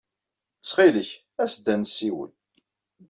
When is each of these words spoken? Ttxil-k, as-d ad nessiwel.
Ttxil-k, 0.57 1.09
as-d 1.43 1.65
ad 1.73 1.77
nessiwel. 1.81 2.31